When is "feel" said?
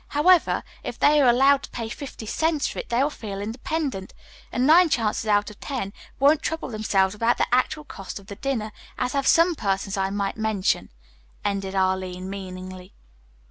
3.11-3.39